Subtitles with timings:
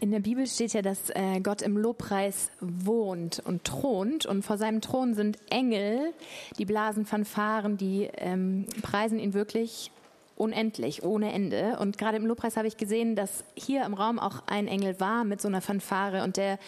[0.00, 4.24] In der Bibel steht ja, dass äh, Gott im Lobpreis wohnt und thront.
[4.24, 6.14] Und vor seinem Thron sind Engel,
[6.58, 9.92] die blasen Fanfaren, die ähm, preisen ihn wirklich
[10.40, 11.76] unendlich, ohne Ende.
[11.78, 15.24] Und gerade im Lobpreis habe ich gesehen, dass hier im Raum auch ein Engel war
[15.24, 16.58] mit so einer Fanfare und der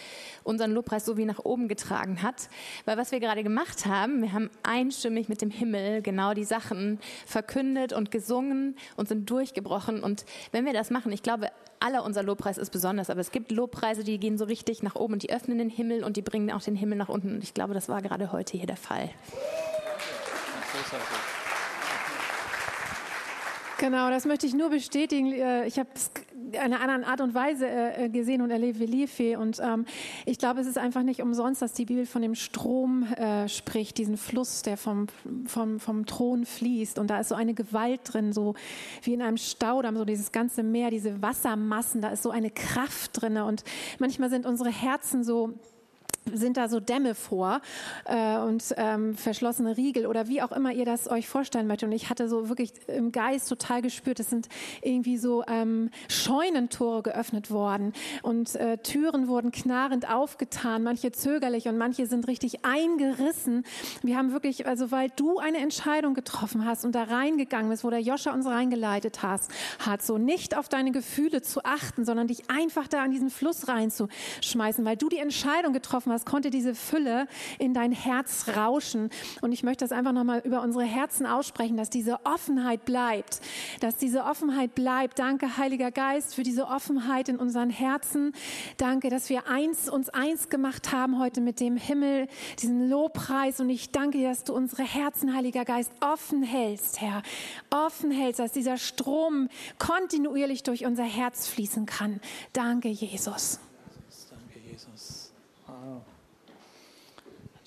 [0.44, 2.50] unseren Lobpreis so wie nach oben getragen hat.
[2.84, 7.00] Weil was wir gerade gemacht haben, wir haben einstimmig mit dem Himmel genau die Sachen
[7.24, 10.02] verkündet und gesungen und sind durchgebrochen.
[10.02, 11.48] Und wenn wir das machen, ich glaube,
[11.82, 15.14] aller unser Lobpreis ist besonders, aber es gibt Lobpreise, die gehen so richtig nach oben
[15.14, 17.34] und die öffnen den Himmel und die bringen auch den Himmel nach unten.
[17.34, 19.10] Und ich glaube, das war gerade heute hier der Fall.
[23.82, 25.32] Genau, das möchte ich nur bestätigen.
[25.32, 26.12] Äh, ich habe es
[26.52, 29.36] in einer anderen Art und Weise äh, gesehen und erlebt wie Liefe.
[29.40, 29.86] Und ähm,
[30.24, 33.98] ich glaube, es ist einfach nicht umsonst, dass die Bibel von dem Strom äh, spricht,
[33.98, 35.08] diesen Fluss, der vom,
[35.46, 37.00] vom, vom Thron fließt.
[37.00, 38.54] Und da ist so eine Gewalt drin, so
[39.02, 43.20] wie in einem Staudamm, so dieses ganze Meer, diese Wassermassen, da ist so eine Kraft
[43.20, 43.36] drin.
[43.38, 43.64] Und
[43.98, 45.54] manchmal sind unsere Herzen so
[46.32, 47.60] sind da so Dämme vor
[48.04, 51.88] äh, und ähm, verschlossene Riegel oder wie auch immer ihr das euch vorstellen möchtet.
[51.88, 54.48] Und ich hatte so wirklich im Geist total gespürt, es sind
[54.82, 61.78] irgendwie so ähm, Scheunentore geöffnet worden und äh, Türen wurden knarrend aufgetan, manche zögerlich und
[61.78, 63.64] manche sind richtig eingerissen.
[64.02, 67.90] Wir haben wirklich, also weil du eine Entscheidung getroffen hast und da reingegangen bist, wo
[67.90, 72.48] der Joscha uns reingeleitet hast, hat so nicht auf deine Gefühle zu achten, sondern dich
[72.50, 77.26] einfach da in diesen Fluss reinzuschmeißen, weil du die Entscheidung getroffen was konnte diese Fülle
[77.58, 79.10] in dein Herz rauschen.
[79.40, 83.40] Und ich möchte das einfach nochmal über unsere Herzen aussprechen, dass diese Offenheit bleibt,
[83.80, 85.18] dass diese Offenheit bleibt.
[85.18, 88.32] Danke, Heiliger Geist, für diese Offenheit in unseren Herzen.
[88.76, 92.28] Danke, dass wir eins, uns eins gemacht haben heute mit dem Himmel,
[92.60, 93.60] diesen Lobpreis.
[93.60, 97.22] Und ich danke dir, dass du unsere Herzen, Heiliger Geist, offen hältst, Herr.
[97.70, 102.20] Offen hältst, dass dieser Strom kontinuierlich durch unser Herz fließen kann.
[102.52, 103.60] Danke, Jesus.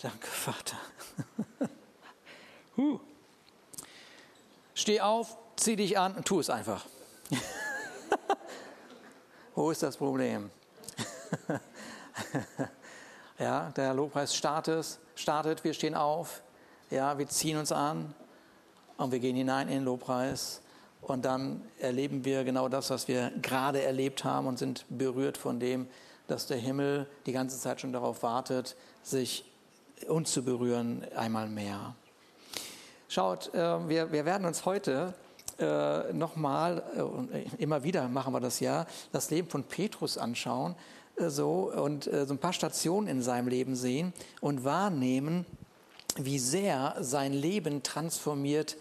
[0.06, 0.78] Danke, Vater.
[2.78, 3.00] huh.
[4.76, 6.86] Steh auf, zieh dich an und tu es einfach.
[9.56, 10.52] Wo ist das Problem?
[13.40, 16.44] ja, der Lobpreis startet, startet, wir stehen auf,
[16.92, 18.14] ja, wir ziehen uns an
[18.98, 20.62] und wir gehen hinein in den Lobpreis
[21.02, 25.60] und dann erleben wir genau das, was wir gerade erlebt haben und sind berührt von
[25.60, 25.88] dem,
[26.28, 29.46] dass der Himmel die ganze Zeit schon darauf wartet, sich
[30.08, 31.96] uns zu berühren einmal mehr.
[33.08, 35.14] Schaut, äh, wir, wir werden uns heute
[35.60, 36.84] äh, nochmal,
[37.32, 40.76] äh, immer wieder machen wir das ja, das Leben von Petrus anschauen
[41.18, 44.12] so, und so ein paar Stationen in seinem Leben sehen
[44.42, 45.46] und wahrnehmen,
[46.18, 48.76] wie sehr sein Leben transformiert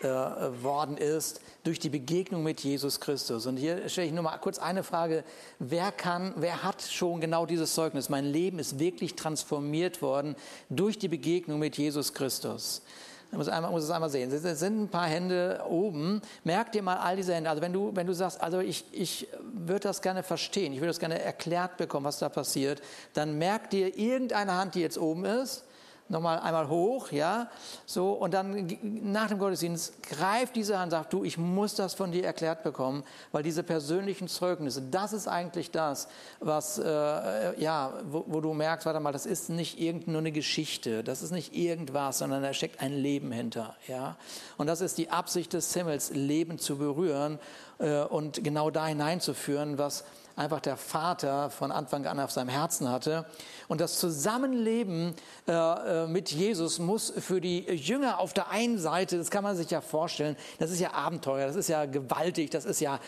[0.00, 3.46] worden ist durch die Begegnung mit Jesus Christus.
[3.46, 5.24] Und hier stelle ich nur mal kurz eine Frage.
[5.58, 8.08] Wer kann, wer hat schon genau dieses Zeugnis?
[8.08, 10.36] Mein Leben ist wirklich transformiert worden
[10.68, 12.82] durch die Begegnung mit Jesus Christus.
[13.30, 14.32] Man muss, einmal, muss es einmal sehen.
[14.32, 16.20] Es sind ein paar Hände oben.
[16.42, 17.48] Merkt ihr mal all diese Hände.
[17.48, 20.88] Also wenn du, wenn du sagst, also ich, ich würde das gerne verstehen, ich würde
[20.88, 22.82] das gerne erklärt bekommen, was da passiert,
[23.14, 25.64] dann merkt dir irgendeine Hand, die jetzt oben ist
[26.10, 27.48] nochmal einmal hoch, ja,
[27.86, 28.68] so, und dann
[29.02, 33.04] nach dem Gottesdienst greift diese Hand, sagt, du, ich muss das von dir erklärt bekommen,
[33.32, 36.08] weil diese persönlichen Zeugnisse, das ist eigentlich das,
[36.40, 40.32] was, äh, ja, wo, wo, du merkst, warte mal, das ist nicht irgend nur eine
[40.32, 44.16] Geschichte, das ist nicht irgendwas, sondern da steckt ein Leben hinter, ja,
[44.58, 47.38] und das ist die Absicht des Himmels, Leben zu berühren
[47.78, 50.04] äh, und genau da hineinzuführen, was
[50.36, 53.26] einfach der Vater von Anfang an auf seinem Herzen hatte.
[53.68, 55.14] Und das Zusammenleben
[55.46, 59.56] äh, äh, mit Jesus muss für die Jünger auf der einen Seite, das kann man
[59.56, 63.00] sich ja vorstellen, das ist ja Abenteuer, das ist ja gewaltig, das ist ja,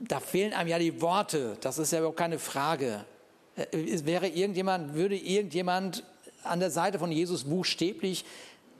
[0.00, 3.04] da fehlen einem ja die Worte, das ist ja überhaupt keine Frage.
[3.56, 6.04] Äh, es wäre irgendjemand, würde irgendjemand
[6.44, 8.24] an der Seite von Jesus buchstäblich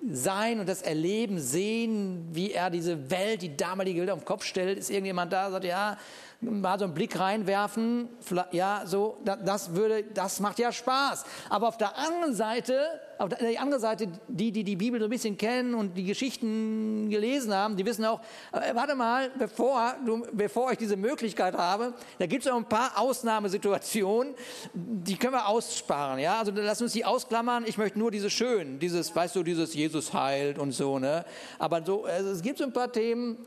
[0.08, 4.44] sein und das Erleben, sehen, wie er diese Welt, die damalige Welt auf den Kopf
[4.44, 5.98] stellt, ist irgendjemand da, sagt, ja,
[6.40, 8.08] mal so einen Blick reinwerfen,
[8.52, 11.24] ja, so, das würde, das macht ja Spaß.
[11.48, 15.10] Aber auf der anderen Seite, auf der anderen Seite, die, die die Bibel so ein
[15.10, 18.20] bisschen kennen und die Geschichten gelesen haben, die wissen auch,
[18.52, 22.68] äh, warte mal, bevor, du, bevor ich diese Möglichkeit habe, da gibt es auch ein
[22.68, 24.34] paar Ausnahmesituationen,
[24.74, 28.78] die können wir aussparen, ja, also lass uns die ausklammern, ich möchte nur diese schönen,
[28.78, 31.24] dieses, weißt du, dieses Jesus heilt und so, ne,
[31.58, 33.38] aber so, also es gibt so ein paar Themen,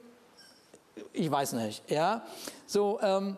[1.14, 2.24] ich weiß nicht, ja.
[2.66, 3.38] So, ähm,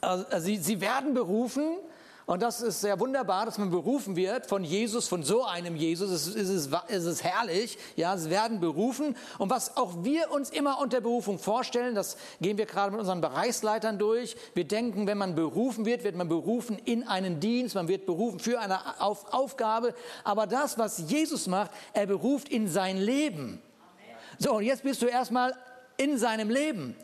[0.00, 1.76] also, sie, sie werden berufen
[2.30, 6.12] Und das ist sehr wunderbar, dass man berufen wird von Jesus, von so einem Jesus.
[6.12, 7.76] Es ist, es ist, es ist herrlich.
[7.96, 9.16] Ja, sie werden berufen.
[9.38, 13.20] Und was auch wir uns immer unter Berufung vorstellen, das gehen wir gerade mit unseren
[13.20, 14.36] Bereichsleitern durch.
[14.54, 18.38] Wir denken, wenn man berufen wird, wird man berufen in einen Dienst, man wird berufen
[18.38, 19.92] für eine Auf Aufgabe.
[20.22, 23.60] Aber das, was Jesus macht, er beruft in sein Leben.
[24.38, 25.52] So, und jetzt bist du erstmal
[26.00, 26.96] in seinem Leben.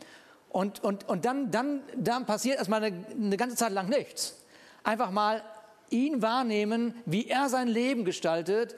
[0.49, 4.37] Und, und, und dann, dann, dann passiert erstmal eine, eine ganze Zeit lang nichts
[4.87, 5.43] einfach mal
[5.89, 8.75] ihn wahrnehmen, wie er sein Leben gestaltet,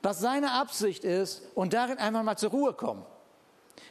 [0.00, 3.04] was seine Absicht ist und darin einfach mal zur Ruhe kommen.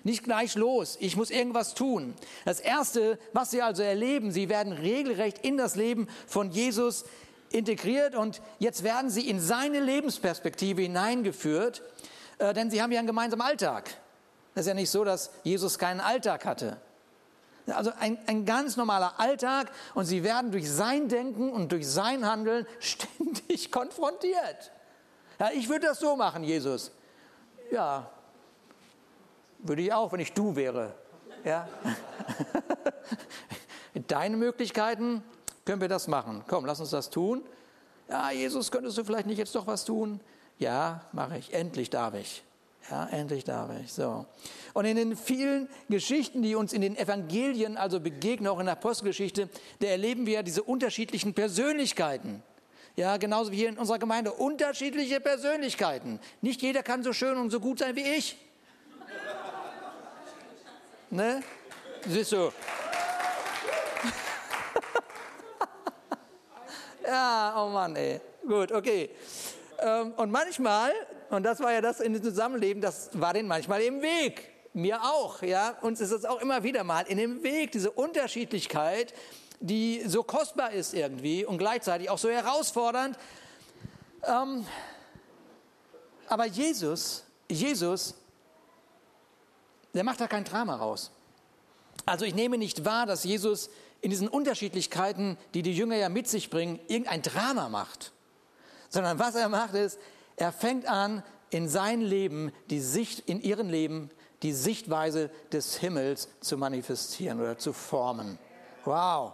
[0.04, 2.14] Nicht gleich los, ich muss irgendwas tun.
[2.46, 7.04] Das Erste, was Sie also erleben, Sie werden regelrecht in das Leben von Jesus
[7.50, 11.82] integriert und jetzt werden Sie in seine Lebensperspektive hineingeführt,
[12.40, 13.98] äh, denn Sie haben ja einen gemeinsamen Alltag.
[14.58, 16.78] Es ist ja nicht so, dass Jesus keinen Alltag hatte.
[17.68, 22.26] Also ein, ein ganz normaler Alltag und sie werden durch sein Denken und durch sein
[22.26, 24.72] Handeln ständig konfrontiert.
[25.38, 26.92] Ja, ich würde das so machen, Jesus.
[27.70, 28.10] Ja,
[29.60, 30.96] würde ich auch, wenn ich du wäre.
[31.44, 31.68] Ja.
[33.94, 35.22] Mit deinen Möglichkeiten
[35.66, 36.44] können wir das machen.
[36.48, 37.44] Komm, lass uns das tun.
[38.10, 40.20] Ja, Jesus, könntest du vielleicht nicht jetzt doch was tun?
[40.58, 41.54] Ja, mache ich.
[41.54, 42.44] Endlich darf ich.
[42.90, 43.92] Ja, endlich darf ich.
[43.92, 44.26] So.
[44.74, 48.74] Und in den vielen Geschichten, die uns in den Evangelien also begegnen, auch in der
[48.74, 49.50] Apostelgeschichte,
[49.80, 52.42] da erleben wir ja diese unterschiedlichen Persönlichkeiten.
[52.96, 54.32] Ja, genauso wie hier in unserer Gemeinde.
[54.32, 56.20] Unterschiedliche Persönlichkeiten.
[56.42, 58.38] Nicht jeder kann so schön und so gut sein wie ich.
[61.10, 61.44] Ne?
[62.08, 62.52] Siehst du?
[67.06, 68.20] ja, oh Mann, ey.
[68.48, 69.10] Gut, okay.
[69.80, 70.92] Ähm, und manchmal
[71.30, 74.50] und das war ja das in dem Zusammenleben, das war denen manchmal im Weg.
[74.74, 75.78] Mir auch, ja.
[75.82, 79.14] Uns ist es auch immer wieder mal in dem Weg, diese Unterschiedlichkeit,
[79.60, 83.18] die so kostbar ist irgendwie und gleichzeitig auch so herausfordernd.
[84.24, 84.66] Ähm,
[86.28, 88.16] aber Jesus, Jesus,
[89.94, 91.12] der macht da kein Drama raus.
[92.06, 93.70] Also ich nehme nicht wahr, dass Jesus
[94.02, 98.12] in diesen Unterschiedlichkeiten, die die Jünger ja mit sich bringen, irgendein Drama macht.
[98.90, 99.98] Sondern was er macht ist,
[100.38, 104.12] er fängt an, in sein Leben, die Sicht, in ihrem Leben,
[104.44, 108.38] die Sichtweise des Himmels zu manifestieren oder zu formen.
[108.86, 109.34] Wow.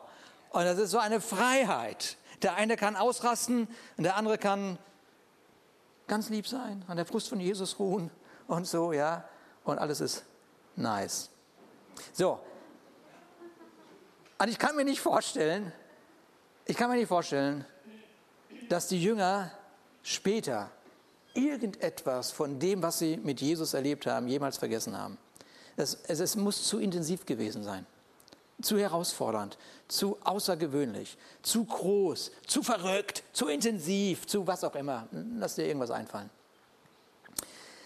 [0.51, 2.17] Und das ist so eine Freiheit.
[2.41, 3.67] Der eine kann ausrasten
[3.97, 4.77] und der andere kann
[6.07, 8.09] ganz lieb sein, an der Brust von Jesus ruhen
[8.47, 9.27] und so, ja.
[9.63, 10.23] Und alles ist
[10.75, 11.29] nice.
[12.11, 12.39] So.
[14.37, 15.71] Und ich kann mir nicht vorstellen,
[16.65, 17.65] ich kann mir nicht vorstellen,
[18.69, 19.51] dass die Jünger
[20.01, 20.69] später
[21.33, 25.17] irgendetwas von dem, was sie mit Jesus erlebt haben, jemals vergessen haben.
[25.75, 27.85] Es, es, es muss zu intensiv gewesen sein,
[28.61, 29.57] zu herausfordernd,
[29.87, 35.07] zu außergewöhnlich, zu groß, zu verrückt, zu intensiv, zu was auch immer.
[35.11, 36.29] Lass dir irgendwas einfallen.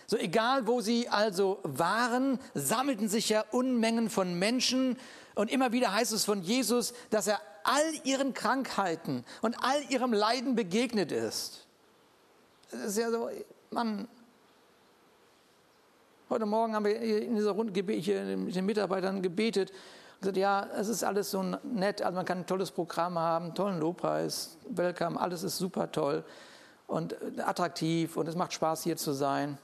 [0.09, 4.97] So egal, wo sie also waren, sammelten sich ja Unmengen von Menschen
[5.35, 10.13] und immer wieder heißt es von Jesus, dass er all ihren Krankheiten und all ihrem
[10.13, 11.66] Leiden begegnet ist.
[12.69, 13.29] Es ist ja so,
[13.71, 14.09] Mann,
[16.29, 20.67] heute Morgen haben wir in dieser Runde hier mit den Mitarbeitern gebetet und gesagt, ja,
[20.75, 25.17] es ist alles so nett, also man kann ein tolles Programm haben, tollen Lobpreis, Welcome,
[25.17, 26.25] alles ist super toll
[26.87, 29.57] und attraktiv und es macht Spaß hier zu sein.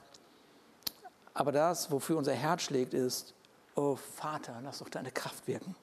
[1.34, 3.34] Aber das, wofür unser Herz schlägt, ist,
[3.74, 5.76] oh Vater, lass doch deine Kraft wirken.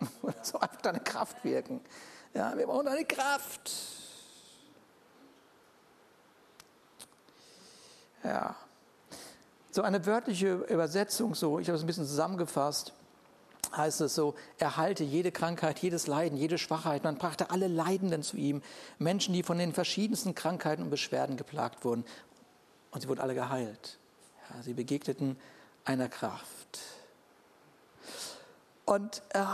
[0.22, 1.80] lass doch einfach deine Kraft wirken.
[2.34, 4.07] Ja, wir brauchen deine Kraft.
[8.28, 8.56] Ja.
[9.70, 12.92] So eine wörtliche Übersetzung, so, ich habe es ein bisschen zusammengefasst,
[13.74, 17.04] heißt es so, erhalte jede Krankheit, jedes Leiden, jede Schwachheit.
[17.04, 18.62] Man brachte alle Leidenden zu ihm,
[18.98, 22.04] Menschen, die von den verschiedensten Krankheiten und Beschwerden geplagt wurden.
[22.90, 23.98] Und sie wurden alle geheilt.
[24.50, 25.36] Ja, sie begegneten
[25.84, 26.78] einer Kraft.
[28.84, 29.44] Und äh,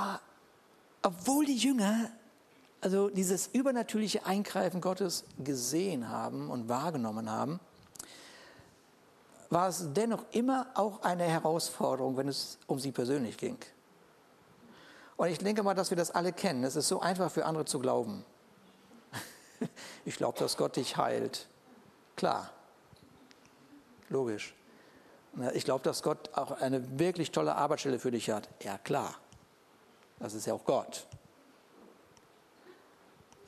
[1.03, 2.11] obwohl die Jünger
[2.85, 7.59] also dieses übernatürliche Eingreifen Gottes gesehen haben und wahrgenommen haben,
[9.51, 13.59] war es dennoch immer auch eine Herausforderung, wenn es um sie persönlich ging.
[15.17, 16.65] Und ich denke mal, dass wir das alle kennen.
[16.65, 18.25] Es ist so einfach für andere zu glauben.
[20.05, 21.47] Ich glaube, dass Gott dich heilt.
[22.17, 22.51] Klar.
[24.11, 24.55] Logisch.
[25.55, 28.49] Ich glaube, dass Gott auch eine wirklich tolle Arbeitsstelle für dich hat.
[28.63, 29.15] Ja, klar.
[30.19, 31.07] Das ist ja auch Gott.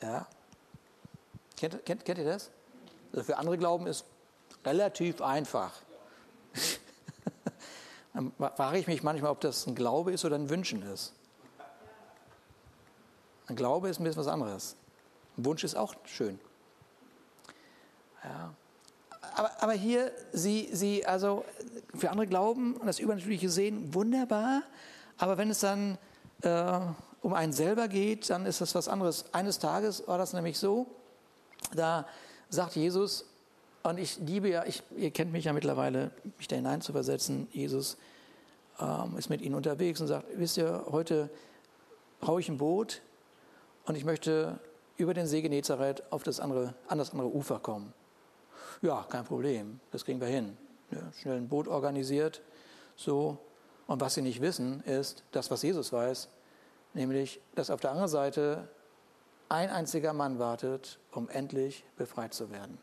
[0.01, 0.27] Ja.
[1.57, 2.51] Kennt, kennt, kennt ihr das?
[3.13, 4.05] Also für andere Glauben ist
[4.65, 5.73] relativ einfach.
[8.39, 11.15] Frage ich mich manchmal, ob das ein Glaube ist oder ein Wünschen ist.
[13.47, 14.77] Ein Glaube ist ein bisschen was anderes.
[15.39, 16.39] Ein Wunsch ist auch schön.
[18.25, 18.55] Ja.
[19.37, 21.45] Aber, aber hier, sie, sie, also
[21.95, 24.63] für andere glauben und das Übernatürliche sehen, wunderbar.
[25.19, 25.99] Aber wenn es dann
[26.43, 26.81] äh,
[27.23, 29.33] um einen selber geht, dann ist das was anderes.
[29.33, 30.87] Eines Tages war das nämlich so,
[31.75, 32.07] da
[32.51, 33.25] sagt Jesus,
[33.83, 37.47] und ich liebe ja, ich, ihr kennt mich ja mittlerweile, mich da hinein zu versetzen,
[37.53, 37.97] Jesus
[38.81, 41.31] ähm, ist mit ihnen unterwegs und sagt, wisst ihr, heute
[42.27, 43.03] haue ich ein Boot
[43.85, 44.59] und ich möchte
[44.97, 47.93] über den See Genezareth auf das andere, an das andere Ufer kommen.
[48.83, 50.57] Ja, kein Problem, das kriegen wir hin.
[50.91, 52.43] Ja, schnell ein Boot organisiert,
[52.97, 53.39] so.
[53.87, 56.29] Und was sie nicht wissen, ist das, was Jesus weiß,
[56.95, 58.69] nämlich, dass auf der anderen Seite
[59.49, 62.79] ein einziger Mann wartet, um endlich befreit zu werden.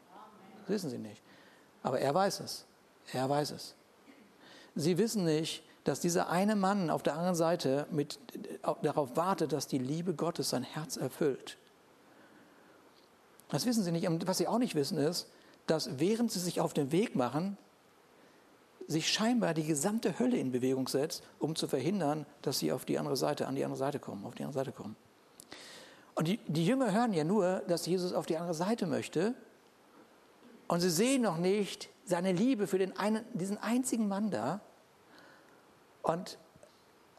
[0.62, 1.22] Das wissen sie nicht.
[1.82, 2.66] Aber er weiß es.
[3.12, 3.76] Er weiß es.
[4.76, 8.20] Sie wissen nicht, dass dieser eine Mann auf der anderen Seite mit,
[8.82, 11.58] darauf wartet, dass die Liebe Gottes sein Herz erfüllt.
[13.50, 14.08] Das wissen sie nicht.
[14.08, 15.28] Und was sie auch nicht wissen ist,
[15.68, 17.58] dass während sie sich auf den Weg machen,
[18.88, 22.98] sich scheinbar die gesamte Hölle in Bewegung setzt, um zu verhindern, dass sie auf die
[23.00, 24.96] andere Seite, an die andere Seite kommen, auf die andere Seite kommen.
[26.16, 29.34] Und die, die Jünger hören ja nur, dass Jesus auf die andere Seite möchte.
[30.68, 34.62] Und sie sehen noch nicht seine Liebe für den einen, diesen einzigen Mann da.
[36.03, 36.38] Und,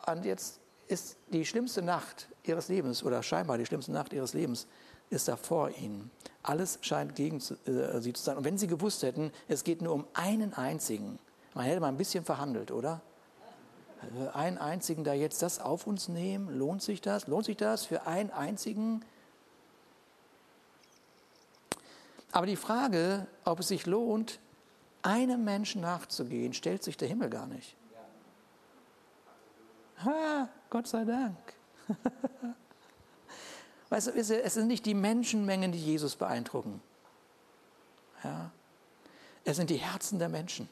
[0.06, 4.68] und jetzt ist die schlimmste Nacht ihres Lebens oder scheinbar die schlimmste Nacht ihres Lebens
[5.10, 6.10] ist da vor ihnen.
[6.42, 8.36] Alles scheint gegen äh, sie zu sein.
[8.36, 11.18] Und wenn sie gewusst hätten, es geht nur um einen einzigen,
[11.54, 13.00] man hätte mal ein bisschen verhandelt, oder?
[14.02, 17.26] Also einen einzigen da jetzt das auf uns nehmen, lohnt sich das?
[17.26, 19.02] Lohnt sich das für einen einzigen?
[22.32, 24.40] Aber die Frage, ob es sich lohnt,
[25.02, 27.76] einem Menschen nachzugehen, stellt sich der Himmel gar nicht.
[30.04, 31.36] Ha, Gott sei Dank.
[33.90, 36.80] Weißt du, es sind nicht die Menschenmengen, die Jesus beeindrucken.
[38.22, 38.50] Ja?
[39.44, 40.68] Es sind die Herzen der Menschen.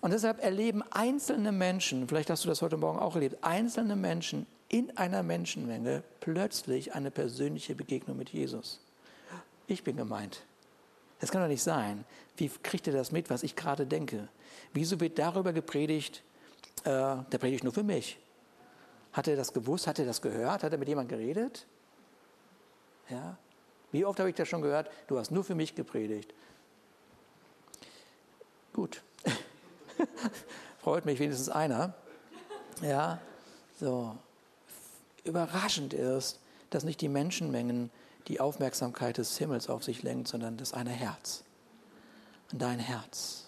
[0.00, 4.46] Und deshalb erleben einzelne Menschen, vielleicht hast du das heute Morgen auch erlebt, einzelne Menschen
[4.68, 8.80] in einer Menschenmenge plötzlich eine persönliche Begegnung mit Jesus.
[9.66, 10.44] Ich bin gemeint.
[11.20, 12.04] Das kann doch nicht sein.
[12.36, 14.28] Wie kriegt ihr das mit, was ich gerade denke?
[14.72, 16.22] Wieso wird darüber gepredigt,
[16.84, 18.18] äh, der predigt nur für mich?
[19.12, 19.86] Hat er das gewusst?
[19.86, 20.62] Hat er das gehört?
[20.62, 21.66] Hat er mit jemandem geredet?
[23.08, 23.36] Ja?
[23.92, 24.90] Wie oft habe ich das schon gehört?
[25.06, 26.34] Du hast nur für mich gepredigt.
[28.72, 29.02] Gut.
[30.82, 31.94] Freut mich wenigstens einer.
[32.82, 33.18] Ja,
[33.80, 34.16] so.
[35.24, 36.38] Überraschend ist,
[36.70, 37.90] dass nicht die Menschenmengen
[38.28, 41.42] die Aufmerksamkeit des Himmels auf sich lenken, sondern das eine Herz.
[42.52, 43.45] Und dein Herz.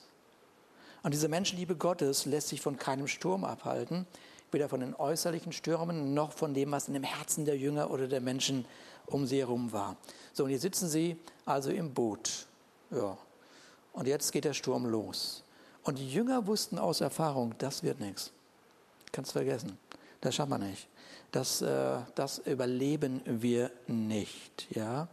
[1.08, 4.06] Und diese Menschenliebe Gottes lässt sich von keinem Sturm abhalten
[4.52, 8.08] weder von den äußerlichen Stürmen noch von dem, was in dem Herzen der Jünger oder
[8.08, 8.66] der Menschen
[9.06, 9.96] um sie herum war.
[10.34, 12.46] So, und hier sitzen sie also im Boot.
[12.90, 13.16] Ja.
[13.94, 15.44] Und jetzt geht der Sturm los.
[15.82, 18.30] Und die Jünger wussten aus Erfahrung, das wird nichts.
[19.10, 19.78] Kannst vergessen.
[20.20, 20.88] Das schaffen wir nicht.
[21.32, 24.66] Das, äh, das überleben wir nicht.
[24.76, 25.08] Ja?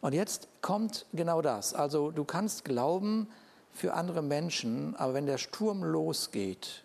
[0.00, 1.74] Und jetzt kommt genau das.
[1.74, 3.28] Also du kannst glauben
[3.76, 6.84] für andere Menschen, aber wenn der Sturm losgeht,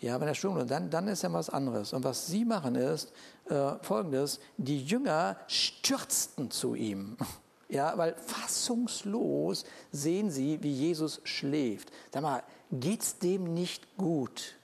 [0.00, 1.92] ja, wenn er Sturm dann, dann ist ja was anderes.
[1.92, 3.12] Und was sie machen ist
[3.48, 7.16] äh, folgendes: Die Jünger stürzten zu ihm.
[7.68, 11.90] Ja, weil fassungslos sehen sie, wie Jesus schläft.
[12.12, 14.56] Sag mal, geht's dem nicht gut?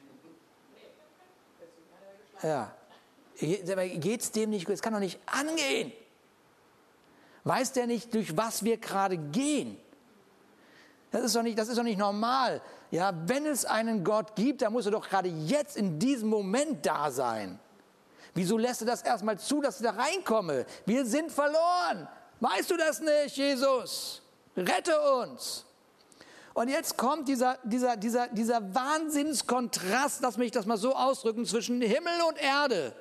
[2.42, 2.70] Ja.
[3.38, 4.74] Geht's dem nicht gut?
[4.74, 5.90] Es kann doch nicht angehen.
[7.44, 9.78] Weiß der nicht, durch was wir gerade gehen?
[11.10, 12.60] Das ist doch nicht, das ist doch nicht normal.
[12.90, 16.84] Ja, wenn es einen Gott gibt, dann muss er doch gerade jetzt in diesem Moment
[16.84, 17.58] da sein.
[18.34, 20.66] Wieso lässt du das erstmal zu, dass ich da reinkomme?
[20.86, 22.08] Wir sind verloren.
[22.40, 24.22] Weißt du das nicht, Jesus?
[24.56, 25.64] Rette uns.
[26.54, 31.80] Und jetzt kommt dieser, dieser, dieser, dieser Wahnsinnskontrast, lass mich das mal so ausdrücken, zwischen
[31.80, 32.92] Himmel und Erde.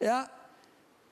[0.00, 0.28] Ja,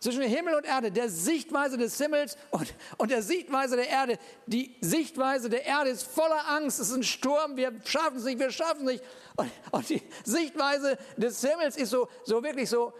[0.06, 4.20] zwischen Himmel und Erde, der Sichtweise des Himmels und, und der Sichtweise der Erde.
[4.46, 8.38] Die Sichtweise der Erde ist voller Angst, es ist ein Sturm, wir schaffen es nicht,
[8.38, 9.04] wir schaffen es nicht.
[9.34, 12.92] Und, und die Sichtweise des Himmels ist so, so wirklich so,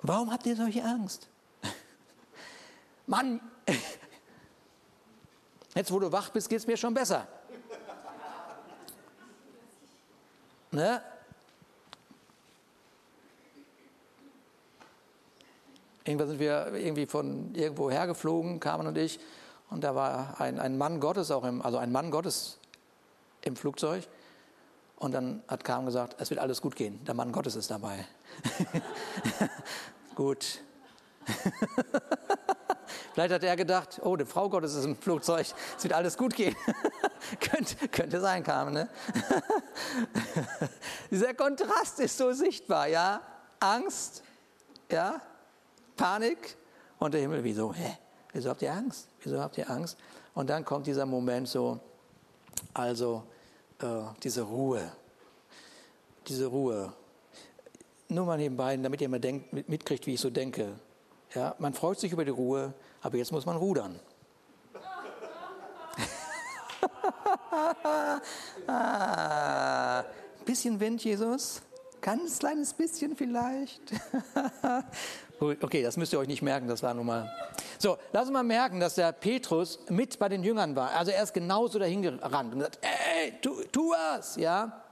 [0.00, 1.28] warum habt ihr solche Angst?
[3.06, 3.38] Mann,
[5.74, 7.28] jetzt wo du wach bist, geht es mir schon besser.
[10.70, 11.02] Ne?
[16.04, 19.18] Irgendwann sind wir irgendwie von irgendwo hergeflogen, Carmen und ich,
[19.70, 22.58] und da war ein, ein Mann Gottes auch im, also ein Mann Gottes
[23.40, 24.06] im Flugzeug.
[24.96, 28.06] Und dann hat Carmen gesagt, es wird alles gut gehen, der Mann Gottes ist dabei.
[30.14, 30.60] gut.
[33.14, 35.46] Vielleicht hat er gedacht, oh, die Frau Gottes ist im Flugzeug,
[35.76, 36.54] es wird alles gut gehen.
[37.40, 38.74] könnte, könnte sein, Carmen.
[38.74, 38.88] Ne?
[41.10, 43.20] Dieser Kontrast ist so sichtbar, ja?
[43.60, 44.22] Angst,
[44.90, 45.20] ja?
[45.96, 46.56] Panik
[46.98, 47.72] und der Himmel, wieso?
[47.72, 47.98] Hä?
[48.32, 49.08] Wieso habt ihr Angst?
[49.20, 49.96] Wieso habt ihr Angst?
[50.34, 51.78] Und dann kommt dieser Moment so,
[52.72, 53.22] also
[53.80, 54.92] äh, diese Ruhe,
[56.26, 56.92] diese Ruhe.
[58.08, 60.74] Nur mal nebenbei, damit ihr mal denkt, mitkriegt, wie ich so denke.
[61.34, 62.72] Ja, man freut sich über die Ruhe,
[63.02, 63.98] aber jetzt muss man rudern.
[68.66, 70.04] ah,
[70.44, 71.62] bisschen Wind, Jesus.
[72.00, 73.80] Ganz kleines bisschen vielleicht.
[75.40, 77.30] okay, das müsst ihr euch nicht merken, das war nun mal.
[77.78, 80.92] So, lass uns mal merken, dass der Petrus mit bei den Jüngern war.
[80.92, 84.83] Also er ist genauso dahin gerannt und gesagt, ey, tu, tu was, ja.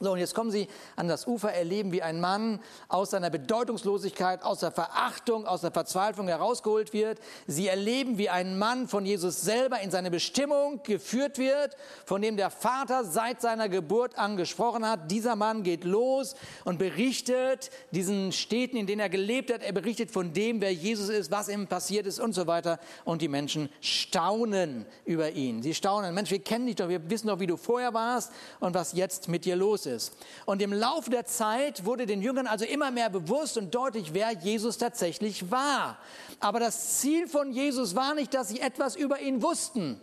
[0.00, 4.44] So, und jetzt kommen sie an das Ufer, erleben, wie ein Mann aus seiner Bedeutungslosigkeit,
[4.44, 7.18] aus der Verachtung, aus der Verzweiflung herausgeholt wird.
[7.48, 12.36] Sie erleben, wie ein Mann von Jesus selber in seine Bestimmung geführt wird, von dem
[12.36, 15.10] der Vater seit seiner Geburt an gesprochen hat.
[15.10, 19.62] Dieser Mann geht los und berichtet diesen Städten, in denen er gelebt hat.
[19.62, 22.78] Er berichtet von dem, wer Jesus ist, was ihm passiert ist und so weiter.
[23.04, 25.60] Und die Menschen staunen über ihn.
[25.60, 26.14] Sie staunen.
[26.14, 28.30] Mensch, wir kennen dich doch, wir wissen doch, wie du vorher warst
[28.60, 30.12] und was jetzt mit dir los ist ist.
[30.46, 34.32] Und im Laufe der Zeit wurde den Jüngern also immer mehr bewusst und deutlich, wer
[34.32, 35.98] Jesus tatsächlich war.
[36.40, 40.00] Aber das Ziel von Jesus war nicht, dass sie etwas über ihn wussten,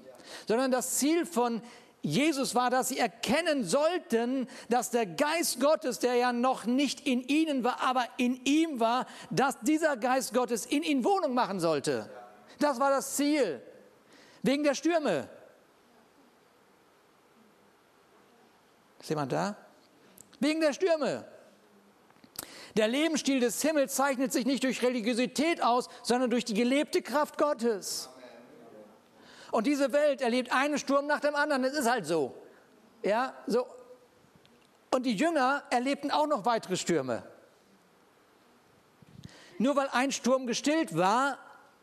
[0.47, 1.61] sondern das Ziel von
[2.01, 7.21] Jesus war, dass sie erkennen sollten, dass der Geist Gottes, der ja noch nicht in
[7.23, 12.09] ihnen war, aber in ihm war, dass dieser Geist Gottes in ihnen Wohnung machen sollte.
[12.59, 13.59] Das war das Ziel.
[14.43, 15.27] Wegen der Stürme.
[18.99, 19.55] Ist jemand da?
[20.39, 21.25] Wegen der Stürme.
[22.77, 27.37] Der Lebensstil des Himmels zeichnet sich nicht durch Religiosität aus, sondern durch die gelebte Kraft
[27.37, 28.09] Gottes.
[29.51, 31.63] Und diese Welt erlebt einen Sturm nach dem anderen.
[31.63, 32.35] Es ist halt so.
[33.01, 33.65] Ja, so.
[34.91, 37.23] Und die Jünger erlebten auch noch weitere Stürme.
[39.57, 41.37] Nur weil ein Sturm gestillt war,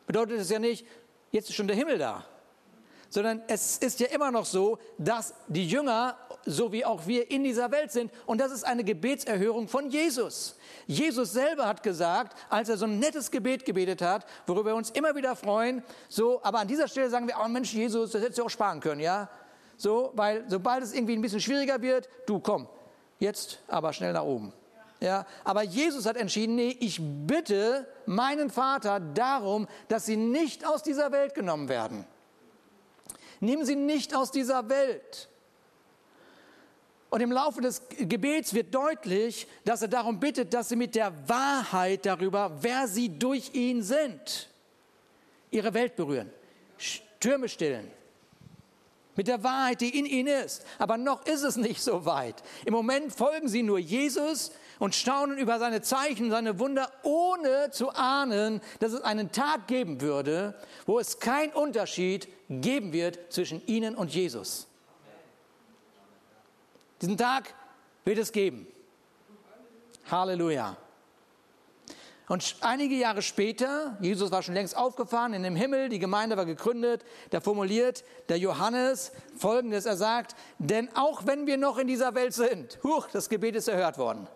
[0.07, 0.87] bedeutet es ja nicht,
[1.31, 2.27] jetzt ist schon der Himmel da.
[3.09, 7.45] Sondern es ist ja immer noch so, dass die Jünger so wie auch wir in
[7.45, 8.11] dieser Welt sind.
[8.27, 10.57] Und das ist eine Gebetserhörung von Jesus.
[10.87, 14.91] Jesus selber hat gesagt, als er so ein nettes Gebet gebetet hat, worüber wir uns
[14.91, 18.39] immer wieder freuen, so, aber an dieser Stelle sagen wir, oh Mensch, Jesus, das hättest
[18.39, 19.29] du auch sparen können, ja?
[19.77, 22.69] So, weil sobald es irgendwie ein bisschen schwieriger wird, du komm,
[23.19, 24.53] jetzt aber schnell nach oben.
[25.01, 30.85] Ja, aber Jesus hat entschieden, nee, ich bitte meinen Vater darum, dass sie nicht aus
[30.85, 32.05] dieser Welt genommen werden.
[33.41, 35.29] Nehmen sie nicht aus dieser Welt.
[37.13, 41.13] Und im Laufe des Gebets wird deutlich, dass er darum bittet, dass sie mit der
[41.29, 44.49] Wahrheit darüber, wer sie durch ihn sind,
[45.51, 46.33] ihre Welt berühren,
[46.79, 47.91] Stürme stillen.
[49.15, 50.65] Mit der Wahrheit, die in ihnen ist.
[50.79, 52.43] Aber noch ist es nicht so weit.
[52.65, 57.91] Im Moment folgen sie nur Jesus und staunen über seine Zeichen, seine Wunder, ohne zu
[57.91, 60.55] ahnen, dass es einen Tag geben würde,
[60.87, 64.67] wo es keinen Unterschied geben wird zwischen ihnen und Jesus.
[67.03, 67.53] Diesen Tag
[68.05, 68.65] wird es geben.
[70.09, 70.77] Halleluja.
[72.29, 76.47] Und einige Jahre später, Jesus war schon längst aufgefahren in dem Himmel, die Gemeinde war
[76.47, 82.15] gegründet, da formuliert der Johannes folgendes, er sagt, denn auch wenn wir noch in dieser
[82.15, 84.29] Welt sind, huch, das Gebet ist erhört worden,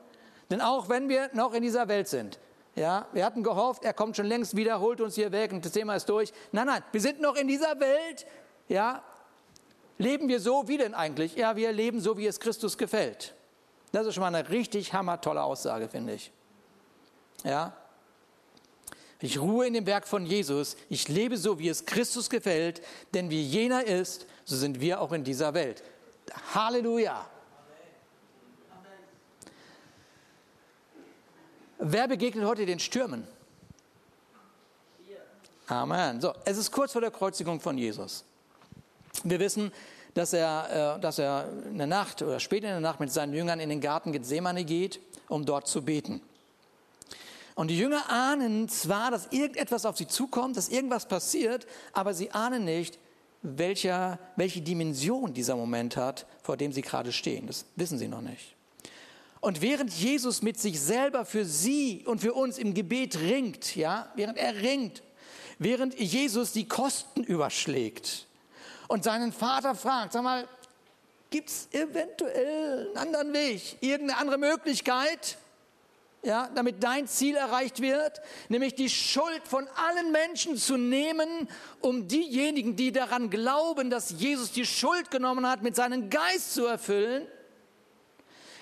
[0.50, 2.40] denn auch wenn wir noch in dieser Welt sind,
[2.74, 5.72] ja, wir hatten gehofft, er kommt schon längst wieder, holt uns hier weg und das
[5.72, 6.33] Thema ist durch.
[6.52, 8.26] Nein, nein, wir sind noch in dieser Welt,
[8.68, 9.02] ja,
[9.98, 11.37] Leben wir so, wie denn eigentlich?
[11.37, 13.35] Ja, wir leben so, wie es Christus gefällt.
[13.92, 16.30] Das ist schon mal eine richtig hammertolle Aussage, finde ich.
[17.44, 17.72] Ja?
[19.20, 20.76] Ich ruhe in dem Werk von Jesus.
[20.90, 22.82] Ich lebe so, wie es Christus gefällt.
[23.14, 25.82] Denn wie jener ist, so sind wir auch in dieser Welt.
[26.54, 27.26] Halleluja.
[31.78, 33.26] Wer begegnet heute den Stürmen?
[35.66, 36.20] Amen.
[36.20, 38.24] So, es ist kurz vor der Kreuzigung von Jesus.
[39.24, 39.72] Wir wissen,
[40.14, 43.35] dass er, äh, dass er in der Nacht oder spät in der Nacht mit seinen
[43.35, 46.20] Jüngern in den Garten Gethsemane geht, um dort zu beten.
[47.55, 52.31] Und die Jünger ahnen zwar, dass irgendetwas auf sie zukommt, dass irgendwas passiert, aber sie
[52.31, 52.98] ahnen nicht,
[53.42, 57.46] welcher, welche Dimension dieser Moment hat, vor dem sie gerade stehen.
[57.46, 58.57] Das wissen sie noch nicht.
[59.40, 64.11] Und während Jesus mit sich selber für sie und für uns im Gebet ringt, ja,
[64.16, 65.02] während er ringt,
[65.59, 68.26] während Jesus die Kosten überschlägt,
[68.88, 70.49] und seinen Vater fragt, sag mal,
[71.31, 75.38] gibt es eventuell einen anderen Weg, irgendeine andere Möglichkeit?
[76.27, 81.49] ja, damit dein Ziel erreicht wird, nämlich die Schuld von allen Menschen zu nehmen,
[81.81, 86.66] um diejenigen, die daran glauben, dass Jesus die Schuld genommen hat, mit seinem Geist zu
[86.66, 87.27] erfüllen.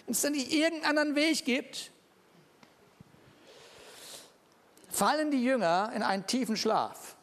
[0.05, 1.91] Wenn es dann nicht irgendeinen anderen Weg gibt,
[4.91, 7.13] fallen die Jünger in einen tiefen Schlaf.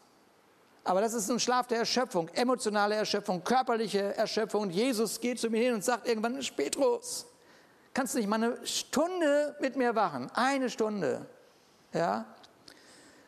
[0.84, 4.63] Aber das ist ein Schlaf der Erschöpfung, emotionale Erschöpfung, körperliche Erschöpfung.
[4.63, 7.28] Und Jesus geht zu mir hin und sagt irgendwann, Petrus,
[7.94, 10.32] kannst du nicht mal eine Stunde mit mir wachen?
[10.34, 11.28] Eine Stunde.
[11.94, 12.26] Ja?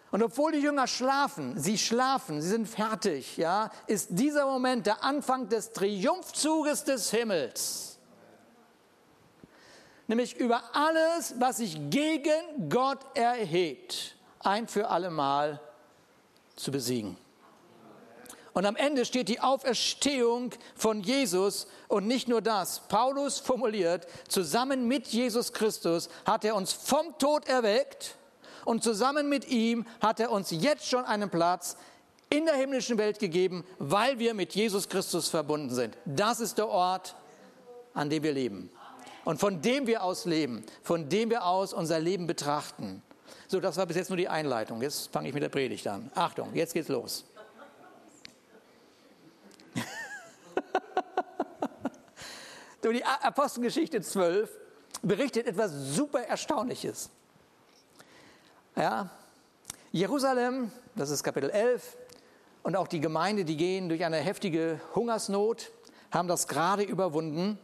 [0.10, 5.04] Und obwohl die Jünger schlafen, sie schlafen, sie sind fertig, ja, ist dieser Moment der
[5.04, 7.98] Anfang des Triumphzuges des Himmels.
[10.08, 15.60] Nämlich über alles, was sich gegen Gott erhebt, ein für allemal
[16.56, 17.18] zu besiegen.
[18.54, 22.82] Und am Ende steht die Auferstehung von Jesus und nicht nur das.
[22.88, 28.16] Paulus formuliert, zusammen mit Jesus Christus hat er uns vom Tod erweckt
[28.66, 31.78] und zusammen mit ihm hat er uns jetzt schon einen Platz
[32.30, 35.98] in der himmlischen Welt gegeben, weil wir mit Jesus Christus verbunden sind.
[36.06, 37.16] Das ist der Ort,
[37.94, 38.70] an dem wir leben.
[39.26, 43.02] Und von dem wir aus leben, von dem wir aus unser Leben betrachten.
[43.48, 44.82] So, das war bis jetzt nur die Einleitung.
[44.82, 46.12] Jetzt fange ich mit der Predigt an.
[46.16, 47.24] Achtung, jetzt geht's los.
[52.92, 54.50] Die Apostelgeschichte 12
[55.02, 57.10] berichtet etwas super Erstaunliches.
[58.76, 59.10] Ja,
[59.92, 61.98] Jerusalem, das ist Kapitel 11,
[62.64, 65.72] und auch die Gemeinde, die gehen durch eine heftige Hungersnot,
[66.12, 67.60] haben das gerade überwunden,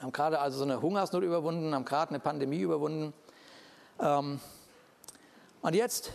[0.00, 3.14] haben gerade also so eine Hungersnot überwunden, haben gerade eine Pandemie überwunden.
[4.00, 4.40] Ähm,
[5.62, 6.12] und jetzt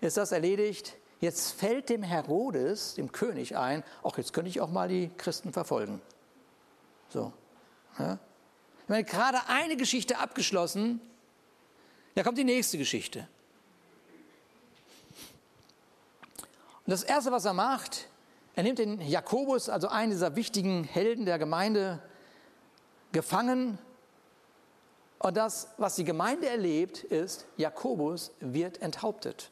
[0.00, 0.94] ist das erledigt.
[1.20, 5.52] Jetzt fällt dem Herodes, dem König, ein, auch jetzt könnte ich auch mal die Christen
[5.52, 6.00] verfolgen.
[7.08, 7.32] So.
[7.98, 8.18] Ja?
[8.82, 11.00] Ich meine, gerade eine Geschichte abgeschlossen,
[12.14, 13.28] da kommt die nächste Geschichte.
[16.86, 18.08] Und das Erste, was er macht,
[18.54, 22.02] er nimmt den Jakobus, also einen dieser wichtigen Helden der Gemeinde,
[23.12, 23.78] gefangen.
[25.18, 29.50] Und das, was die Gemeinde erlebt, ist, Jakobus wird enthauptet.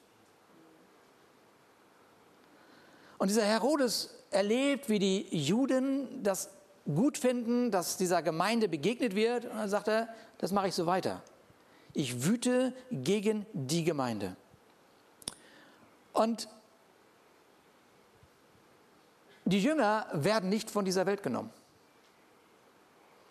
[3.18, 6.50] Und dieser Herodes erlebt, wie die Juden das
[6.86, 9.44] gut finden, dass dieser Gemeinde begegnet wird.
[9.44, 11.22] Und dann sagt er, das mache ich so weiter.
[11.92, 14.36] Ich wüte gegen die Gemeinde.
[16.12, 16.48] Und
[19.44, 21.50] die Jünger werden nicht von dieser Welt genommen.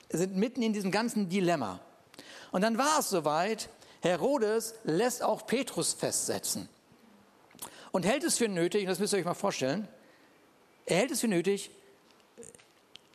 [0.10, 1.80] Sie sind mitten in diesem ganzen Dilemma.
[2.52, 3.70] Und dann war es soweit,
[4.02, 6.70] Herodes lässt auch Petrus festsetzen
[7.92, 9.88] und hält es für nötig, und das müsst ihr euch mal vorstellen,
[10.86, 11.72] er hält es für nötig,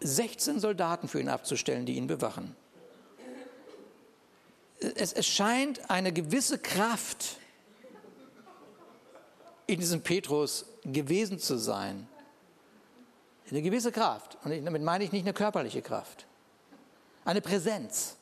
[0.00, 2.56] 16 Soldaten für ihn abzustellen, die ihn bewachen.
[4.80, 7.36] Es, es scheint eine gewisse Kraft
[9.66, 12.08] in diesem Petrus gewesen zu sein.
[13.50, 14.38] Eine gewisse Kraft.
[14.42, 16.26] Und damit meine ich nicht eine körperliche Kraft.
[17.24, 18.16] Eine Präsenz.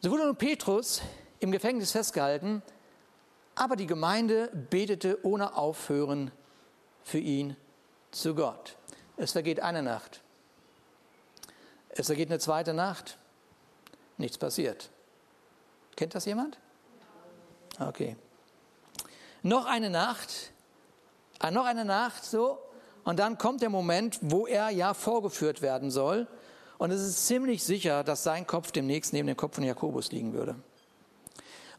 [0.00, 1.00] So wurde nun Petrus
[1.42, 2.62] im Gefängnis festgehalten,
[3.56, 6.30] aber die Gemeinde betete ohne Aufhören
[7.02, 7.56] für ihn
[8.12, 8.76] zu Gott.
[9.16, 10.20] Es vergeht eine Nacht.
[11.88, 13.18] Es vergeht eine zweite Nacht.
[14.18, 14.90] Nichts passiert.
[15.96, 16.58] Kennt das jemand?
[17.78, 18.16] Okay.
[19.42, 20.52] Noch eine Nacht.
[21.40, 22.58] Ah, noch eine Nacht, so.
[23.04, 26.28] Und dann kommt der Moment, wo er ja vorgeführt werden soll.
[26.78, 30.32] Und es ist ziemlich sicher, dass sein Kopf demnächst neben dem Kopf von Jakobus liegen
[30.32, 30.54] würde.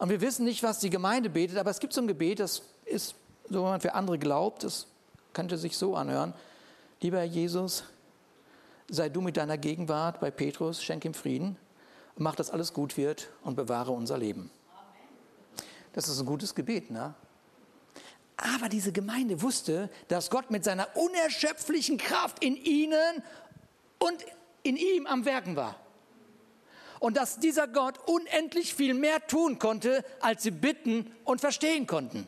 [0.03, 2.63] Und wir wissen nicht, was die Gemeinde betet, aber es gibt so ein Gebet, das
[2.83, 3.15] ist,
[3.47, 4.85] so wenn man für andere glaubt, das
[5.31, 6.33] könnte sich so anhören.
[6.99, 7.85] Lieber Herr Jesus,
[8.89, 11.55] sei du mit deiner Gegenwart bei Petrus, schenk ihm Frieden,
[12.17, 14.51] mach, dass alles gut wird und bewahre unser Leben.
[15.93, 17.13] Das ist ein gutes Gebet, ne?
[18.35, 23.23] Aber diese Gemeinde wusste, dass Gott mit seiner unerschöpflichen Kraft in ihnen
[23.99, 24.17] und
[24.63, 25.77] in ihm am Werken war
[27.03, 32.25] und dass dieser Gott unendlich viel mehr tun konnte, als sie bitten und verstehen konnten.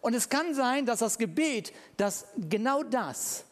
[0.00, 3.44] Und es kann sein, dass das Gebet, das genau das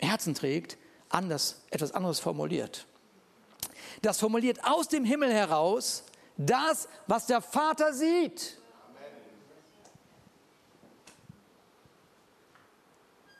[0.00, 0.78] Herzen trägt,
[1.10, 2.86] anders, etwas anderes formuliert.
[4.00, 6.02] Das formuliert aus dem Himmel heraus
[6.38, 8.56] das, was der Vater sieht.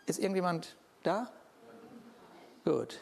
[0.04, 1.32] Ist irgendjemand da?
[2.62, 3.00] Gut.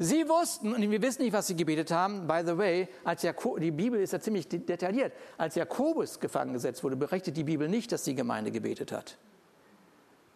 [0.00, 3.58] Sie wussten, und wir wissen nicht, was sie gebetet haben, by the way, als Jakob,
[3.58, 7.90] die Bibel ist ja ziemlich detailliert, als Jakobus gefangen gesetzt wurde, berichtet die Bibel nicht,
[7.90, 9.18] dass die Gemeinde gebetet hat.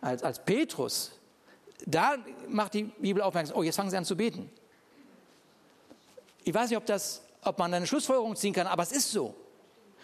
[0.03, 1.12] als, als Petrus,
[1.87, 2.16] da
[2.48, 4.51] macht die Bibel aufmerksam, oh, jetzt fangen sie an zu beten.
[6.44, 9.35] Ich weiß nicht, ob, das, ob man eine Schlussfolgerung ziehen kann, aber es ist so.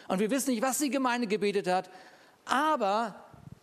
[0.06, 1.90] Und wir wissen nicht, was die Gemeinde gebetet hat,
[2.44, 3.14] aber,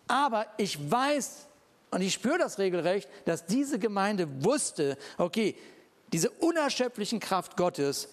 [0.06, 1.46] aber ich weiß
[1.90, 5.56] und ich spüre das regelrecht, dass diese Gemeinde wusste, okay,
[6.12, 8.08] diese unerschöpflichen Kraft Gottes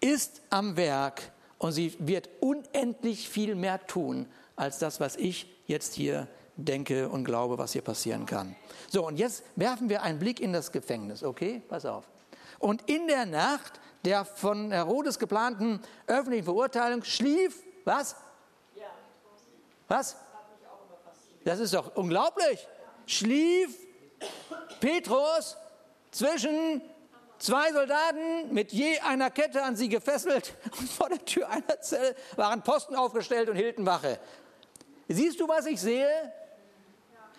[0.00, 1.22] ist am Werk
[1.58, 7.24] und sie wird unendlich viel mehr tun als das, was ich jetzt hier denke und
[7.24, 8.56] glaube, was hier passieren kann.
[8.90, 11.62] So, und jetzt werfen wir einen Blick in das Gefängnis, okay?
[11.68, 12.04] Pass auf.
[12.58, 18.16] Und in der Nacht der von Herodes geplanten öffentlichen Verurteilung schlief, was?
[19.88, 20.16] Was?
[21.44, 22.66] Das ist doch unglaublich.
[23.06, 23.76] Schlief
[24.80, 25.56] Petrus
[26.10, 26.82] zwischen
[27.42, 32.14] Zwei Soldaten mit je einer Kette an sie gefesselt und vor der Tür einer Zelle
[32.36, 34.20] waren Posten aufgestellt und hielten Wache.
[35.08, 36.32] Siehst du, was ich sehe?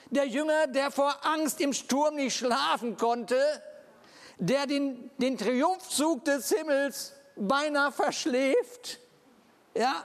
[0.09, 3.41] Der Jünger, der vor Angst im Sturm nicht schlafen konnte,
[4.39, 8.99] der den, den Triumphzug des Himmels beinahe verschläft,
[9.73, 10.03] ja,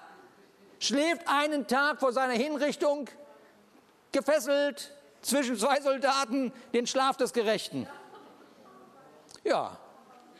[0.78, 3.10] schläft einen Tag vor seiner Hinrichtung,
[4.12, 7.88] gefesselt zwischen zwei Soldaten, den Schlaf des Gerechten.
[9.42, 9.76] Ja,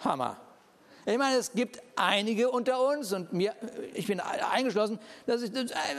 [0.00, 0.36] Hammer.
[1.06, 3.54] Ich meine, es gibt einige unter uns und mir,
[3.94, 5.50] ich bin eingeschlossen, dass ich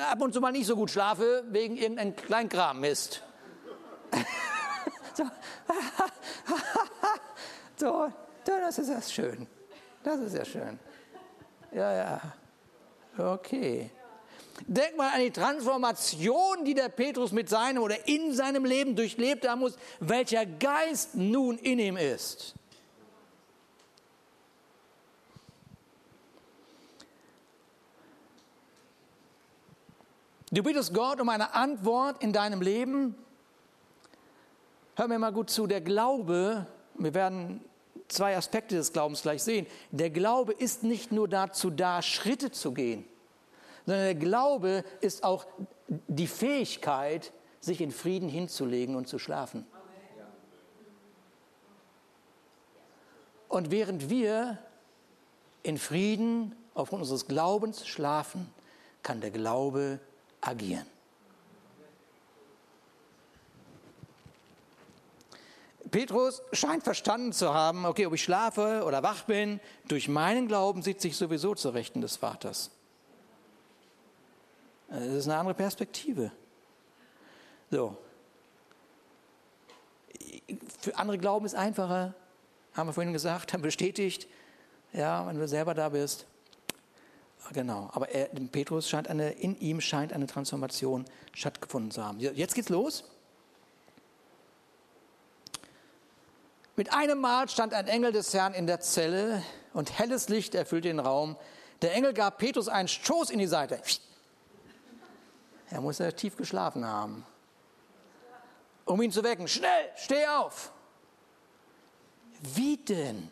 [0.08, 3.24] ab und zu mal nicht so gut schlafe wegen irgendeinem Kleinkram-Mist.
[5.14, 5.24] so.
[7.76, 8.14] so,
[8.46, 9.48] das ist ja schön.
[10.04, 10.80] Das ist ja schön.
[11.72, 12.22] Ja, ja.
[13.18, 13.90] Okay.
[14.68, 19.48] Denk mal an die Transformation, die der Petrus mit seinem oder in seinem Leben durchlebt
[19.48, 22.56] haben muss, welcher Geist nun in ihm ist.
[30.52, 33.16] Du bittest Gott um eine Antwort in deinem Leben.
[34.96, 37.64] Hör mir mal gut zu, der Glaube, wir werden
[38.08, 39.68] zwei Aspekte des Glaubens gleich sehen.
[39.92, 43.06] Der Glaube ist nicht nur dazu da, Schritte zu gehen,
[43.86, 45.46] sondern der Glaube ist auch
[45.88, 49.68] die Fähigkeit, sich in Frieden hinzulegen und zu schlafen.
[53.50, 54.58] Und während wir
[55.62, 58.52] in Frieden aufgrund unseres Glaubens schlafen,
[59.04, 60.00] kann der Glaube
[60.41, 60.86] agieren.
[65.89, 70.82] Petrus scheint verstanden zu haben, okay, ob ich schlafe oder wach bin, durch meinen Glauben
[70.82, 72.71] sitze ich sowieso zur Rechten des Vaters.
[74.89, 76.32] Das ist eine andere Perspektive.
[77.71, 77.97] So.
[80.80, 82.13] Für andere Glauben ist einfacher,
[82.73, 84.28] haben wir vorhin gesagt, haben bestätigt,
[84.93, 86.25] ja, wenn du selber da bist.
[87.54, 92.19] Genau, aber er, Petrus scheint eine, in ihm scheint eine Transformation stattgefunden zu haben.
[92.19, 93.04] Jetzt geht's los.
[96.75, 100.88] Mit einem Mal stand ein Engel des Herrn in der Zelle und helles Licht erfüllte
[100.88, 101.36] den Raum.
[101.82, 103.82] Der Engel gab Petrus einen Stoß in die Seite.
[105.71, 107.25] Er muss ja tief geschlafen haben.
[108.86, 109.47] Um ihn zu wecken.
[109.47, 110.71] Schnell, steh auf.
[112.41, 113.32] Wie denn?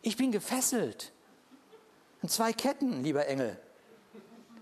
[0.00, 1.11] Ich bin gefesselt.
[2.22, 3.58] Und zwei Ketten, lieber Engel.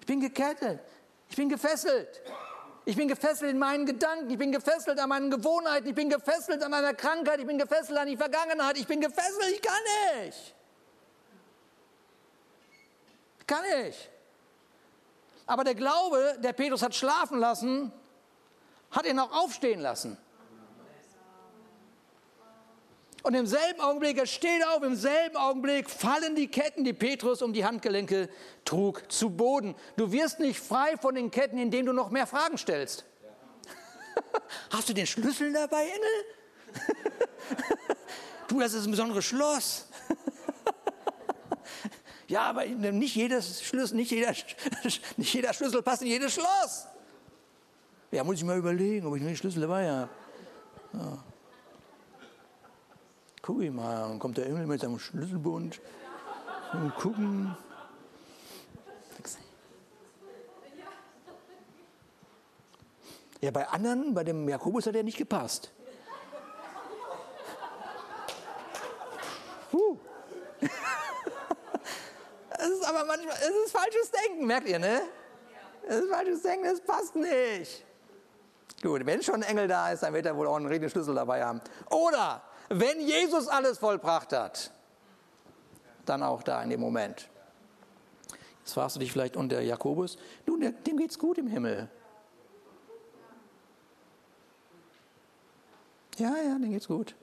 [0.00, 0.80] Ich bin gekettet.
[1.28, 2.22] Ich bin gefesselt.
[2.86, 4.30] Ich bin gefesselt in meinen Gedanken.
[4.30, 5.86] Ich bin gefesselt an meinen Gewohnheiten.
[5.86, 7.38] Ich bin gefesselt an meiner Krankheit.
[7.38, 8.78] Ich bin gefesselt an die Vergangenheit.
[8.78, 9.52] Ich bin gefesselt.
[9.52, 10.54] Ich kann nicht.
[13.46, 14.10] Kann ich.
[15.46, 17.92] Aber der Glaube, der Petrus hat schlafen lassen,
[18.90, 20.16] hat ihn auch aufstehen lassen.
[23.22, 27.42] Und im selben Augenblick, er steht auf, im selben Augenblick fallen die Ketten, die Petrus
[27.42, 28.28] um die Handgelenke
[28.64, 29.74] trug, zu Boden.
[29.96, 33.04] Du wirst nicht frei von den Ketten, indem du noch mehr Fragen stellst.
[33.22, 34.22] Ja.
[34.70, 36.86] Hast du den Schlüssel dabei, Engel?
[38.48, 39.88] du, das ist ein besonderes Schloss.
[42.28, 44.32] ja, aber nicht, jedes Schlüssel, nicht, jeder,
[45.16, 46.86] nicht jeder Schlüssel passt in jedes Schloss.
[48.12, 50.08] Ja, muss ich mal überlegen, ob ich noch den Schlüssel dabei habe.
[50.94, 51.24] Ja
[53.42, 54.08] guck ich mal.
[54.08, 55.80] Dann kommt der Engel mit seinem Schlüsselbund
[56.72, 57.56] und gucken.
[63.42, 65.70] Ja, bei anderen, bei dem Jakobus hat er nicht gepasst.
[69.70, 69.98] Puh.
[72.62, 75.00] Es ist aber manchmal, es ist falsches Denken, merkt ihr, ne?
[75.88, 77.86] Es ist falsches Denken, das passt nicht.
[78.82, 81.42] Gut, wenn schon ein Engel da ist, dann wird er wohl auch einen Redeschlüssel dabei
[81.42, 81.62] haben.
[81.88, 84.70] Oder wenn Jesus alles vollbracht hat,
[86.06, 87.28] dann auch da in dem Moment.
[88.60, 91.90] Jetzt fragst du dich vielleicht unter Jakobus, nun, dem geht's gut im Himmel.
[96.16, 97.14] Ja, ja, denen geht's gut.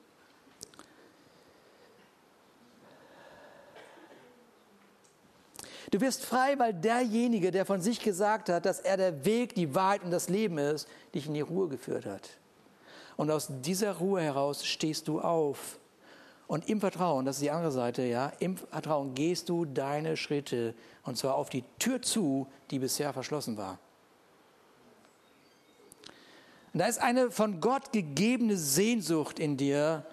[5.90, 9.74] Du wirst frei, weil derjenige, der von sich gesagt hat, dass er der Weg, die
[9.74, 12.28] Wahrheit und das Leben ist, dich in die Ruhe geführt hat.
[13.18, 15.80] Und aus dieser Ruhe heraus stehst du auf.
[16.46, 20.72] Und im Vertrauen, das ist die andere Seite, ja, im Vertrauen gehst du deine Schritte
[21.02, 23.80] und zwar auf die Tür zu, die bisher verschlossen war.
[26.72, 30.06] Und da ist eine von Gott gegebene Sehnsucht in dir,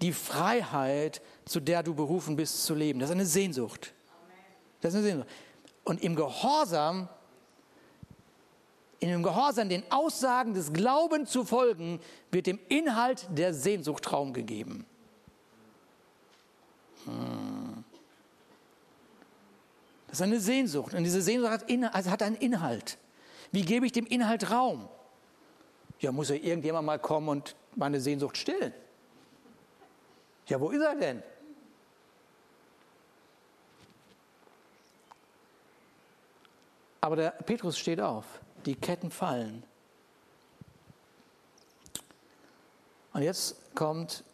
[0.00, 3.00] die Freiheit, zu der du berufen bist zu leben.
[3.00, 3.92] Das ist eine Sehnsucht.
[4.80, 5.28] Das ist eine Sehnsucht.
[5.82, 7.08] Und im Gehorsam,
[9.00, 14.32] in dem Gehorsam den Aussagen des Glaubens zu folgen, wird dem Inhalt der Sehnsucht Raum
[14.32, 14.86] gegeben.
[17.04, 17.84] Hm.
[20.08, 20.94] Das ist eine Sehnsucht.
[20.94, 22.96] Und diese Sehnsucht hat, also hat einen Inhalt.
[23.52, 24.88] Wie gebe ich dem Inhalt Raum?
[26.00, 28.72] Ja, muss ja irgendjemand mal kommen und meine Sehnsucht stillen.
[30.46, 31.22] Ja, wo ist er denn?
[37.00, 38.24] Aber der Petrus steht auf,
[38.66, 39.62] die Ketten fallen.
[43.12, 44.24] Und jetzt kommt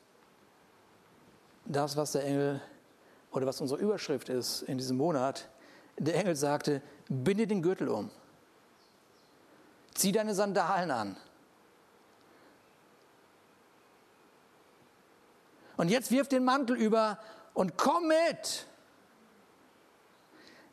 [1.67, 2.61] das, was der Engel
[3.31, 5.49] oder was unsere Überschrift ist in diesem Monat.
[5.99, 8.11] Der Engel sagte, binde den Gürtel um,
[9.95, 11.17] zieh deine Sandalen an.
[15.77, 17.19] Und jetzt wirf den Mantel über
[17.55, 18.67] und komm mit.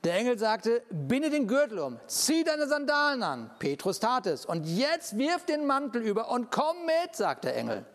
[0.03, 3.51] Der Engel sagte, binde den Gürtel um, zieh deine Sandalen an.
[3.59, 4.45] Petrus tat es.
[4.45, 7.85] Und jetzt wirf den Mantel über und komm mit, sagt der Engel.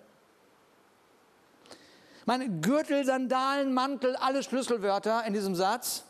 [2.27, 6.05] Meine Gürtel, Sandalen, Mantel, alle Schlüsselwörter in diesem Satz.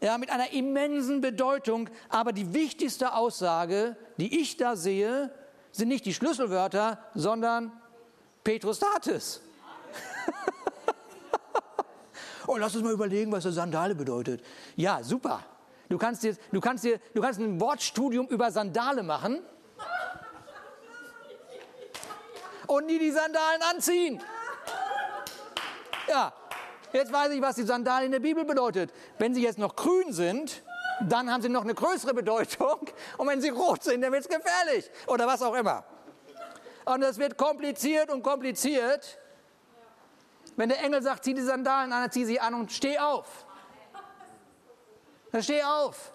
[0.00, 1.88] Ja, mit einer immensen Bedeutung.
[2.08, 5.30] Aber die wichtigste Aussage, die ich da sehe,
[5.72, 7.72] sind nicht die Schlüsselwörter, sondern
[8.44, 9.40] Petrus tat es.
[12.52, 14.44] Oh, lass uns mal überlegen, was eine Sandale bedeutet.
[14.76, 15.42] Ja, super.
[15.88, 19.42] Du kannst, dir, du, kannst dir, du kannst ein Wortstudium über Sandale machen
[22.66, 24.22] und nie die Sandalen anziehen.
[26.06, 26.30] Ja,
[26.92, 28.92] jetzt weiß ich, was die Sandale in der Bibel bedeutet.
[29.18, 30.62] Wenn sie jetzt noch grün sind,
[31.08, 32.86] dann haben sie noch eine größere Bedeutung.
[33.16, 34.90] Und wenn sie rot sind, dann wird es gefährlich.
[35.06, 35.84] Oder was auch immer.
[36.84, 39.18] Und es wird kompliziert und kompliziert.
[40.62, 43.26] Wenn der Engel sagt, zieh die Sandalen an, dann zieh sie an und steh auf.
[45.32, 46.12] Dann steh auf.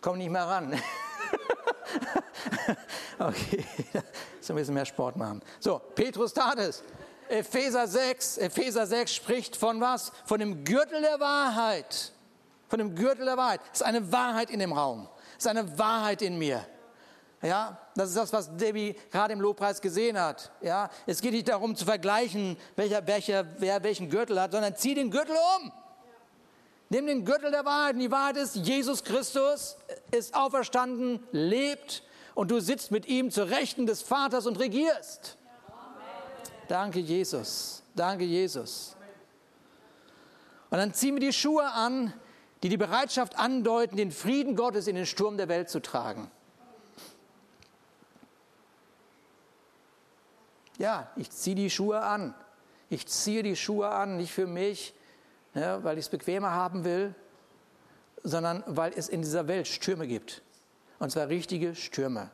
[0.00, 0.72] Komm nicht mehr ran.
[3.18, 3.66] okay,
[4.40, 5.42] so ein bisschen mehr Sport machen.
[5.58, 6.84] So, Petrus tat es.
[7.28, 10.12] Epheser 6, Epheser 6 spricht von was?
[10.26, 12.12] Von dem Gürtel der Wahrheit.
[12.68, 13.62] Von dem Gürtel der Wahrheit.
[13.72, 15.08] Es ist eine Wahrheit in dem Raum.
[15.36, 16.64] Es ist eine Wahrheit in mir.
[17.42, 20.52] Ja, das ist das, was Debbie gerade im Lobpreis gesehen hat.
[20.60, 24.94] Ja, es geht nicht darum zu vergleichen, welcher, welcher, wer welchen Gürtel hat, sondern zieh
[24.94, 25.72] den Gürtel um.
[26.90, 27.94] Nimm den Gürtel der Wahrheit.
[27.94, 29.76] Und die Wahrheit ist, Jesus Christus
[30.10, 32.02] ist auferstanden, lebt
[32.34, 35.38] und du sitzt mit ihm zur Rechten des Vaters und regierst.
[36.68, 37.82] Danke, Jesus.
[37.94, 38.96] Danke, Jesus.
[40.68, 42.12] Und dann ziehen wir die Schuhe an,
[42.62, 46.30] die die Bereitschaft andeuten, den Frieden Gottes in den Sturm der Welt zu tragen.
[50.80, 52.34] Ja, ich ziehe die Schuhe an.
[52.88, 54.94] Ich ziehe die Schuhe an, nicht für mich,
[55.52, 57.14] ja, weil ich es bequemer haben will,
[58.22, 60.40] sondern weil es in dieser Welt Stürme gibt.
[60.98, 62.30] Und zwar richtige Stürme.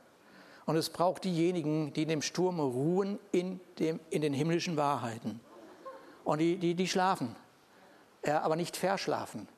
[0.65, 5.41] Und es braucht diejenigen, die in dem Sturm ruhen in, dem, in den himmlischen Wahrheiten.
[6.23, 7.35] Und die, die, die schlafen,
[8.25, 9.49] ja, aber nicht verschlafen.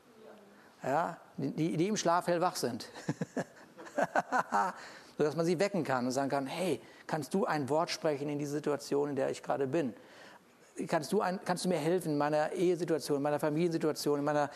[0.82, 2.88] Ja, die, die im Schlaf hellwach sind.
[5.18, 8.38] Sodass man sie wecken kann und sagen kann, hey, Kannst du ein Wort sprechen in
[8.38, 9.94] die Situation, in der ich gerade bin?
[10.86, 14.50] Kannst du, ein, kannst du mir helfen in meiner Ehesituation, in meiner Familiensituation, in meiner,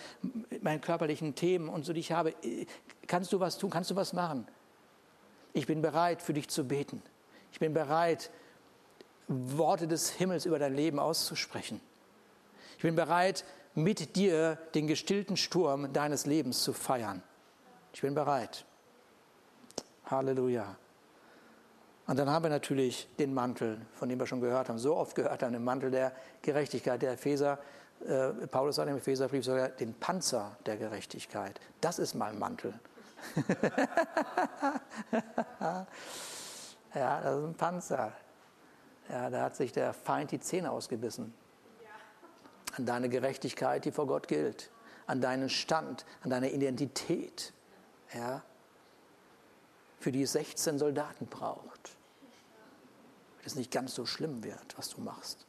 [0.61, 2.35] meinen körperlichen Themen und so, die ich habe?
[3.07, 3.71] Kannst du was tun?
[3.71, 4.47] Kannst du was machen?
[5.55, 7.03] Ich bin bereit, für dich zu beten.
[7.53, 8.31] Ich bin bereit,
[9.29, 11.81] Worte des Himmels über dein Leben auszusprechen.
[12.77, 13.45] Ich bin bereit,
[13.75, 17.23] mit dir den gestillten Sturm deines Lebens zu feiern.
[17.95, 18.67] Ich bin bereit.
[20.13, 20.77] Halleluja.
[22.07, 25.15] Und dann haben wir natürlich den Mantel, von dem wir schon gehört haben, so oft
[25.15, 27.01] gehört haben, den Mantel der Gerechtigkeit.
[27.01, 27.59] Der Epheser,
[28.07, 31.61] äh, Paulus sagt im Epheserbrief sogar den Panzer der Gerechtigkeit.
[31.81, 32.75] Das ist mein Mantel.
[36.95, 38.13] ja, das ist ein Panzer.
[39.09, 41.33] Ja, da hat sich der Feind die Zähne ausgebissen.
[42.77, 44.71] An deine Gerechtigkeit, die vor Gott gilt.
[45.07, 47.53] An deinen Stand, an deine Identität.
[48.15, 48.43] Ja,
[50.03, 51.97] für die es 16 Soldaten braucht,
[53.31, 55.47] damit es nicht ganz so schlimm wird, was du machst.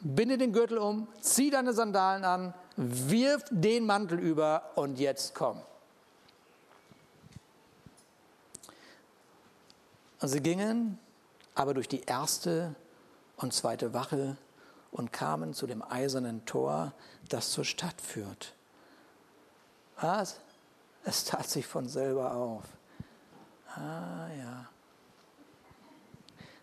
[0.00, 5.60] Binde den Gürtel um, zieh deine Sandalen an, wirf den Mantel über und jetzt komm.
[10.20, 10.98] Und sie gingen
[11.54, 12.74] aber durch die erste
[13.36, 14.36] und zweite Wache
[14.98, 16.92] und kamen zu dem eisernen Tor,
[17.28, 18.54] das zur Stadt führt.
[20.00, 20.40] Was?
[21.04, 22.64] Es tat sich von selber auf.
[23.76, 24.68] Ah ja.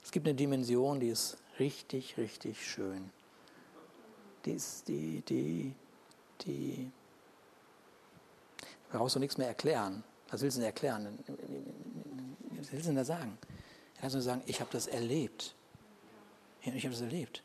[0.03, 3.09] Es gibt eine Dimension, die ist richtig, richtig schön.
[4.43, 5.73] Die ist die, die,
[6.41, 6.91] die.
[8.91, 10.03] Da brauchst du nichts mehr erklären.
[10.29, 11.19] Was willst du denn erklären?
[12.57, 13.37] Was willst du denn da sagen?
[13.95, 15.55] Er kann nur sagen, ich habe das erlebt.
[16.61, 17.41] Ich habe das erlebt.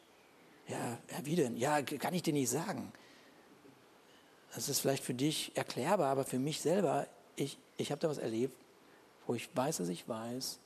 [0.70, 1.56] Ja, wie denn?
[1.56, 2.92] Ja, kann ich dir nicht sagen.
[4.54, 7.06] Das ist vielleicht für dich erklärbar, aber für mich selber,
[7.36, 8.56] ich, ich habe da was erlebt,
[9.26, 10.58] wo ich weiß, dass ich weiß,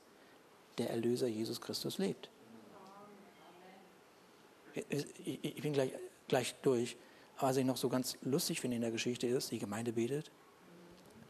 [0.77, 2.29] der Erlöser Jesus Christus lebt.
[4.89, 5.91] Ich, ich bin gleich,
[6.27, 6.97] gleich durch.
[7.37, 10.31] Aber was ich noch so ganz lustig finde in der Geschichte ist, die Gemeinde betet,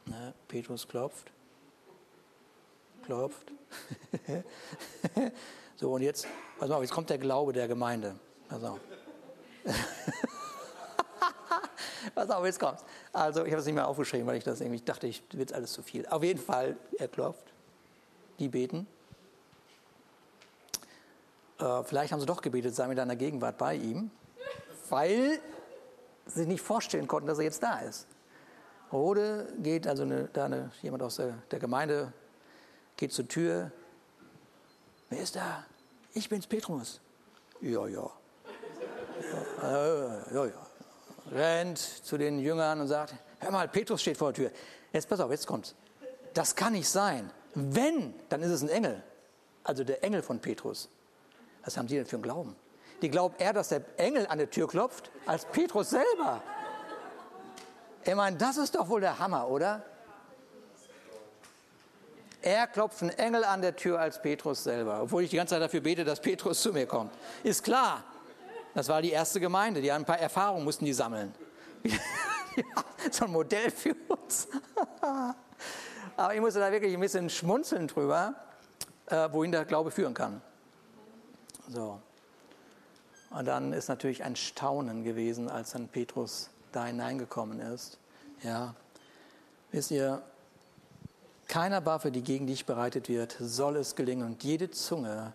[0.06, 1.32] ne, Petrus klopft,
[3.04, 3.52] klopft.
[5.76, 8.20] so, und jetzt, pass mal auf, jetzt kommt der Glaube der Gemeinde.
[8.50, 8.80] Pass auf.
[12.16, 12.84] pass auf, jetzt kommt's.
[13.12, 15.74] Also, ich habe es nicht mehr aufgeschrieben, weil ich das irgendwie dachte, ich wird alles
[15.74, 16.06] zu viel.
[16.08, 17.54] Auf jeden Fall, er klopft.
[18.40, 18.88] Die beten.
[21.60, 24.12] Äh, vielleicht haben sie doch gebetet, sei mit deiner Gegenwart bei ihm,
[24.90, 25.40] weil
[26.26, 28.08] sie sich nicht vorstellen konnten, dass er jetzt da ist.
[28.92, 32.14] Rode geht, also eine, da eine, jemand aus der, der Gemeinde
[32.98, 33.72] geht zur Tür.
[35.10, 35.66] Wer ist da?
[36.14, 37.02] Ich bin's, Petrus.
[37.62, 38.10] Ja, ja.
[40.34, 40.46] Ja.
[41.32, 44.58] Rennt zu den Jüngern und sagt, hör mal, Petrus steht vor der Tür.
[44.94, 45.76] Jetzt pass auf, jetzt kommt's.
[46.34, 47.32] Das kann nicht sein.
[47.54, 49.02] Wenn, dann ist es ein Engel.
[49.64, 50.90] Also der Engel von Petrus.
[51.64, 52.56] Was haben Sie denn für einen Glauben?
[53.02, 56.42] Die glauben eher, dass der Engel an der Tür klopft, als Petrus selber.
[58.04, 59.84] Ich meine, das ist doch wohl der Hammer, oder?
[62.42, 65.64] Er klopft einen Engel an der Tür als Petrus selber, obwohl ich die ganze Zeit
[65.64, 67.12] dafür bete, dass Petrus zu mir kommt.
[67.44, 68.04] Ist klar.
[68.76, 71.34] Das war die erste Gemeinde, die ein paar Erfahrungen mussten die sammeln.
[73.12, 74.50] so ein Modell für uns.
[76.18, 78.36] Aber ich musste da wirklich ein bisschen schmunzeln drüber,
[79.08, 80.42] äh, wohin der Glaube führen kann.
[81.70, 82.00] So.
[83.30, 87.98] Und dann ist natürlich ein Staunen gewesen, als dann Petrus da hineingekommen ist.
[88.44, 88.76] Ja.
[89.72, 90.22] Wisst ihr,
[91.48, 94.26] keiner Waffe, die gegen dich bereitet wird, soll es gelingen.
[94.26, 95.32] Und jede Zunge,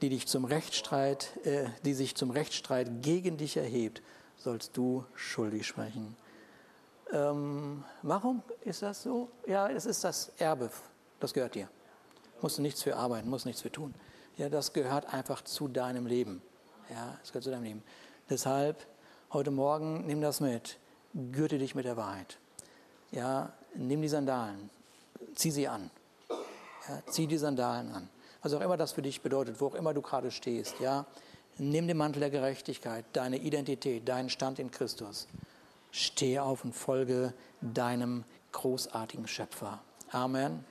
[0.00, 4.02] die, dich zum Rechtsstreit, äh, die sich zum Rechtsstreit gegen dich erhebt,
[4.36, 6.16] sollst du schuldig sprechen.
[7.12, 9.28] Ähm, warum ist das so?
[9.46, 10.70] Ja, es ist das Erbe.
[11.20, 11.68] Das gehört dir.
[12.40, 13.94] Musst du nichts für arbeiten, musst nichts für tun.
[14.36, 16.42] Ja, das gehört einfach zu deinem Leben.
[16.90, 17.82] Ja, es gehört zu deinem Leben.
[18.28, 18.84] Deshalb
[19.32, 20.78] heute Morgen nimm das mit.
[21.32, 22.38] Gürte dich mit der Wahrheit.
[23.12, 24.70] Ja, nimm die Sandalen
[25.34, 25.90] zieh sie an.
[26.88, 28.08] Ja, zieh die Sandalen an.
[28.44, 30.78] Was auch immer das für dich bedeutet, wo auch immer du gerade stehst.
[30.78, 31.06] Ja,
[31.56, 35.26] nimm den Mantel der Gerechtigkeit, deine Identität, deinen Stand in Christus.
[35.90, 37.32] Steh auf und folge
[37.62, 39.80] deinem großartigen Schöpfer.
[40.10, 40.62] Amen.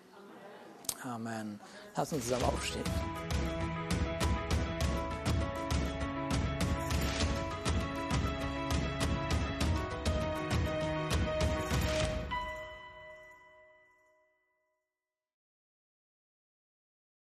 [1.02, 1.60] Amen.
[1.96, 2.84] Lass uns zusammen aufstehen.